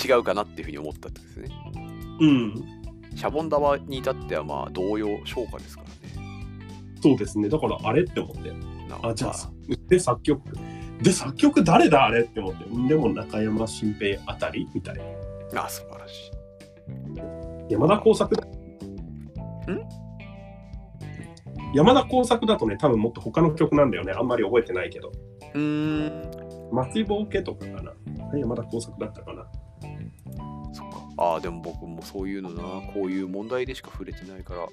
[0.07, 1.49] 違うかなっていうふうに思ったってですね。
[2.19, 2.63] うん。
[3.15, 5.93] シャボン玉に至ってはまあ同様昇華ですからね。
[7.01, 7.49] そうですね。
[7.49, 8.51] だからあれって思って
[9.01, 9.33] なんあじゃあ
[9.67, 10.41] まで作曲。
[11.01, 12.05] で作曲誰だ？
[12.05, 12.63] あれって思って。
[12.87, 14.67] でも中山新平あたり？
[14.73, 14.95] みたい。
[15.51, 16.31] なあ素晴らし
[17.69, 17.73] い。
[17.73, 18.43] 山田耕作だ。
[21.75, 24.13] 山田耕作だとね多分もっと他の曲なんだよね。
[24.13, 25.11] あんまり覚えてないけど。
[25.53, 26.31] うーん。
[26.71, 27.93] 松井棒家とかかな。
[28.37, 29.45] 山田耕作だったかな。
[30.71, 31.07] そっか。
[31.17, 32.61] ああでも僕もそういうのな。
[32.93, 34.67] こういう問題でしか触れてないから。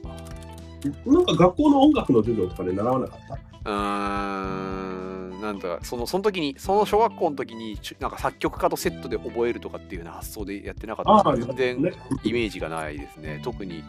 [1.07, 3.39] なんか学校の音楽の授業とかで習わなかった？
[3.65, 11.93] うーんなんだそのその時にその小学校の時になんか作曲家とセットで覚えるとかっていうような発想でやってなかった全然ね
[12.25, 13.41] イメージがないですね。
[13.43, 13.83] 特に、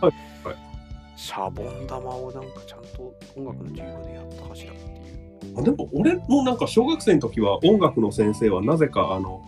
[1.15, 5.59] シャボン玉をなんかちゃんと音楽の授業でやったかしらっていう。
[5.59, 9.41] あでも俺もなんか小学生の時は音楽の先生はなぜかあの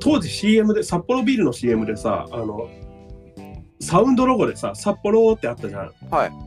[0.00, 2.68] 当時 CM で札幌ビールの CM でさあの
[3.80, 5.92] サウンドロゴでさ札幌ってあったじゃん。
[6.10, 6.45] はい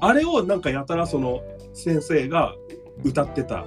[0.00, 1.42] あれをなんかやたらその
[1.74, 2.54] 先生が
[3.04, 3.62] 歌ってた。
[3.62, 3.66] っ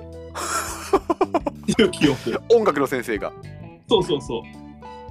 [1.76, 2.42] ていう記憶。
[2.54, 3.32] 音楽の先生が。
[3.90, 4.42] そうそうそう。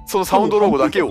[0.05, 1.09] そのサウンドロゴだけを。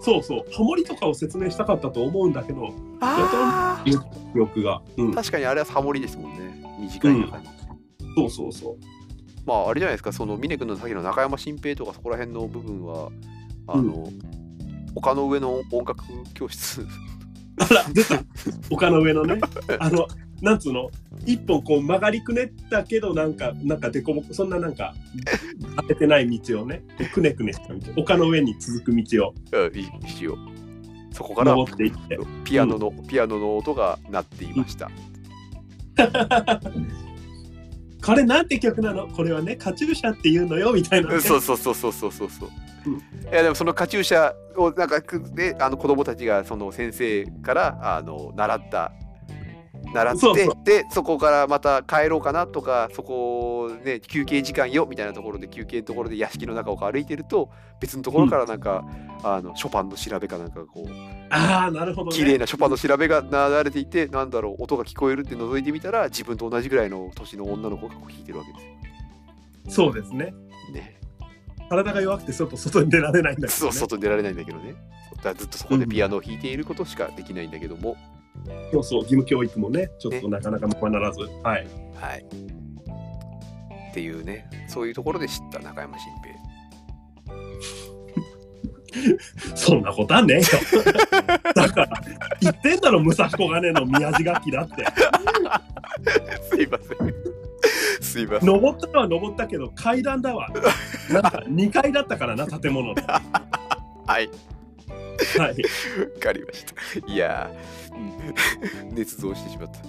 [0.00, 0.22] そう。
[0.22, 3.96] そうハモリとかを説明したかったと思うんだけどあ記
[4.40, 5.10] 憶が、うん。
[5.10, 6.62] ー、確かにあれはサモリですもんね。
[6.80, 7.46] 短い中に、
[8.16, 8.76] そうそうそう。
[9.44, 10.12] まああれじゃないですか。
[10.12, 13.10] その峰君のさっきの中山新平とかそこら辺の部分は
[13.66, 14.08] あの、
[14.94, 16.86] 丘の上の音楽教室
[17.58, 18.22] あら出た
[18.70, 19.40] 丘の上のね
[19.78, 20.06] あの
[20.40, 20.90] なんつうの？
[21.24, 24.94] 一本こう曲がりくねったけどなんかなんかでこぼこそんななんか
[25.76, 26.82] 当ててない道をね
[27.14, 30.36] くねくねした道丘の上に続く道をうんい一応
[31.12, 32.18] そこから登っていって。
[32.44, 34.90] ピアノの、ピアノの音が鳴っていました、
[38.04, 39.06] これなんて曲なの？
[39.08, 42.50] これはねカチューシャっていうのよみたいな、ね、そうそうそうそうそうそうそう、
[42.86, 42.94] うん。
[42.96, 43.00] い
[43.32, 48.92] やでもそのカチューシャをなんかくであの子供たちがその先生からあの習った
[49.92, 50.64] 習ってそうそう。
[50.64, 57.50] でそこからまた帰ろうかなとかそこね休憩時間よみたいなところで休憩のところで屋敷の中を歩いてると
[57.80, 58.84] 別のところからなんか、
[59.24, 60.90] あのショパンの調べかなんかこう
[61.30, 62.16] ああなるほどね。
[62.16, 68.58] 綺麗なショパンの調べが流れていてなんだろう音が聞こえるって覗いてみたら自分と同じぐらいの年の女の子がこう弾いてるわけで
[69.70, 70.26] すそうですね。
[70.26, 70.32] よ
[70.72, 71.00] ね。
[71.68, 74.74] 体が弱くて外外に出られないんだけど、ね、そう外に出られないんだけどね。
[75.22, 77.96] だずっとそこでピアノを弾いていることしかできないんだけども、
[78.72, 81.66] そうそう義務教育もねちょっとなかなかままならず、はい
[82.02, 82.24] はい。
[83.90, 86.34] っていうね、そういうところで知った中山新平。
[89.54, 90.42] そんなことはねえよ
[91.54, 92.02] だから
[92.40, 94.84] 言ってんだろ武蔵小金の宮地楽器だって
[96.54, 97.14] すいません。
[98.02, 98.48] すいません。
[98.48, 100.48] 登ったのは登ったけど階段だわ
[101.10, 102.94] なんか2階だったからな建物の
[104.06, 104.20] は
[105.38, 105.68] はい、いわ
[106.20, 106.74] かりました。
[107.12, 107.98] いやー、う
[108.92, 109.80] ん捏造してしまった。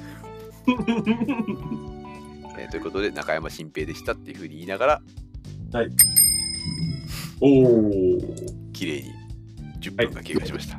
[2.61, 5.01] えーということで、中山新平でしたっていうふうに言いながら、
[7.41, 7.91] おお
[8.73, 9.11] 綺麗に
[9.81, 10.77] 10分が経過しました。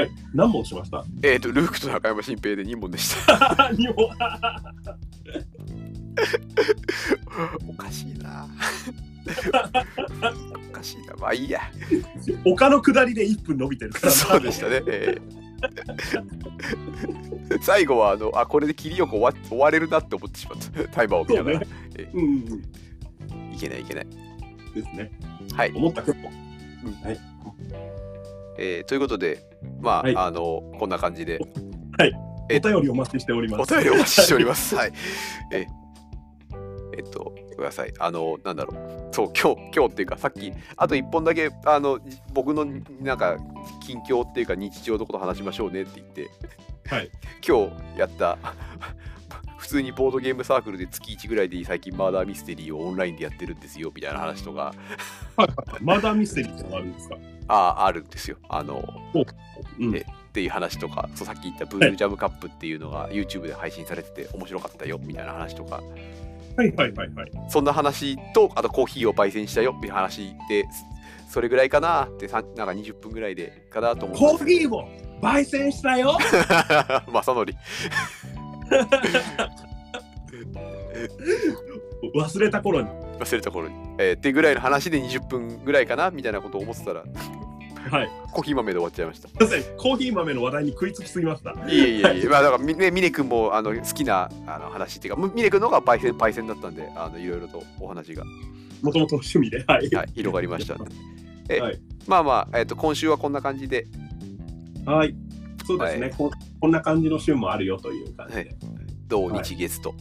[0.00, 1.04] はい何本しました？
[1.22, 3.70] えっ、と、ルークと中山新平で2問でした。
[3.76, 4.06] 二本
[7.68, 8.48] おかしいな。
[10.70, 11.14] おかしいな。
[11.18, 11.60] まあいいや。
[12.44, 14.12] 丘の下りで1分伸びてるからな。
[14.12, 14.82] そうでしたね。
[14.86, 15.40] えー
[17.60, 20.88] 最後はあのあこれで切りよく終わ終われるなって思ってしまった。
[20.88, 21.60] タイマーを見ながら、
[22.14, 23.54] うんうん。
[23.54, 24.06] いけないいけない。
[24.74, 25.10] ですね。
[25.54, 26.18] はい、思ったけど
[28.58, 29.42] えーということで
[29.80, 30.16] まあ、はい。
[30.16, 31.40] あのこんな感じで。
[32.48, 33.74] えお便りお待ちしております。
[33.74, 34.74] お便りお待ちしております。
[34.74, 34.92] はい。
[35.52, 35.66] え。
[36.96, 37.92] えっとください。
[37.98, 39.14] あのなんだろう。
[39.14, 42.00] そう今日今日っていうかさっきあと1本だけあの
[42.32, 42.64] 僕の
[43.00, 43.36] なんか
[43.86, 46.30] 近況っていうか日常のこと話しましょうねって言って。
[46.88, 47.10] はい。
[47.46, 48.38] 今日やった
[49.58, 54.74] 普通にボードゲームサークルで月1ぐらいで最近マーダーミステリーをオンラインでやってるんですよみたいな話とか。
[55.80, 57.16] マダーミステリーってのがあるんですか？
[57.48, 58.38] ああるんですよ。
[58.48, 58.82] あの
[59.78, 59.94] うん。
[59.94, 61.08] えっていう話とか。
[61.14, 65.82] そうさっき言ったブルージャムカップっていうのが YouTube で配信されてて面白かったよみたいな話とか
[66.56, 67.30] はいはいはいはい。
[67.48, 70.64] そんな話とあとコーヒーを焙煎したよっていう話で
[71.28, 74.24] そそれぐらいかなってさなんか20分ぐらいでかなと思って。
[74.24, 74.88] コーヒーも
[75.22, 76.16] 焙煎したよ？
[77.12, 77.52] 正則
[82.14, 82.88] 忘れた頃に。
[83.18, 87.04] 忘れた頃に、えーってぐらいの話で20分ぐらいかなみたいなことを思ってたら
[87.88, 88.10] はい。
[88.32, 91.50] コーヒー豆で終わっちゃいましたすいません、コーヒー豆の話題に食いつきすぎました。
[91.50, 98.24] いえいえいえ、まあだからみね、峰君もあの好きなあの話っていうか、む峰君の方がパイセンパイセンだったんで、あのいろいろとお話が、
[98.82, 99.64] もともと趣味で。
[99.66, 99.88] はい。
[99.90, 100.76] はい、広がりました。
[101.48, 101.80] えはい。
[102.06, 103.86] まあまあ、えっと今週はこんな感じで、
[104.84, 105.14] はい。
[105.66, 106.30] そうですね、はいこ。
[106.60, 108.40] こんな感じの週もあるよという感じで。
[108.40, 108.56] はい
[109.10, 109.92] 土日月と。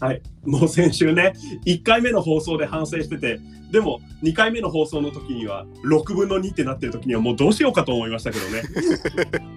[0.00, 0.22] はい。
[0.44, 1.32] もう先週ね、
[1.64, 3.40] 1回目の放送で反省してて、
[3.70, 8.62] でも2回目の放送の時には6分の2ってなってる時にはもうどうしようかと思いましたけどね。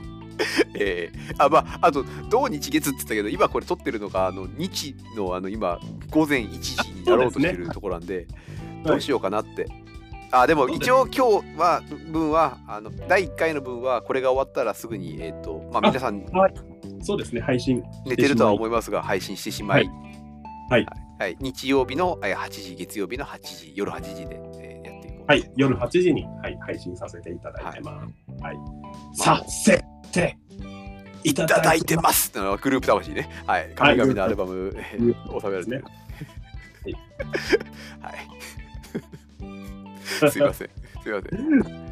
[0.73, 5.79] えーあまあ、あと土日月って言ったけど、今これ撮ってるのが、あの日のあの今、
[6.09, 8.25] 午前1時になろうとしてるところなんで、
[8.85, 9.67] どうしようかなって。
[10.31, 11.81] あでもそうです一応今日は
[12.11, 16.23] 分はあの第1回の分はこれが終わったらすぐにえっ、とまあ皆さん
[17.01, 17.81] そうですね、配信。
[18.05, 20.08] 寝てるとは思いますが配信してしまい、はい
[20.69, 20.85] はい
[21.39, 25.25] 日曜日のえー8時、月曜日の8時、夜8時で、えーやっていこう。
[25.27, 28.43] はい、夜8時に、はい、配信させていただいてます。
[28.43, 28.57] はい。
[29.13, 30.37] させて
[31.23, 33.29] いいただいてますあのグループ魂ね。
[33.45, 33.71] はい。
[33.75, 35.83] 神々のアルバム、えグルー収められてる。
[35.83, 36.93] はい
[38.01, 38.11] は
[40.27, 40.29] い。
[40.31, 40.69] すいません。
[41.03, 41.89] すいません。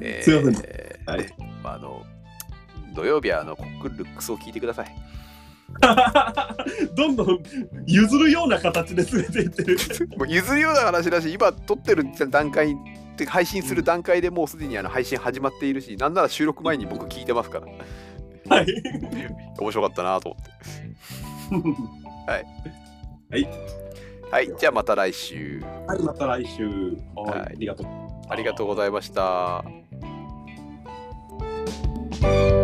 [0.00, 2.04] えーすいませんえーはいねまああの
[2.94, 4.94] 土曜日はあのコックルックスを聞いてください。
[6.94, 7.42] どんどん
[7.86, 9.78] 譲るような形で全ていってる。
[10.16, 12.76] もう譲るような話だし、今撮ってる段階
[13.16, 17.66] で配信する段階でもうすでにあの配信始まっているし、なんなら収録前に僕聞いてますから、
[18.56, 18.66] はい。
[19.58, 20.50] 面白かったなと思って。
[22.32, 23.48] はい。
[24.30, 25.62] はい、じゃあまた来週。
[25.86, 26.66] はい、また来週。
[27.14, 27.86] はいはい、ありがとう。
[28.28, 29.64] ありがとうございました。
[32.54, 32.57] う。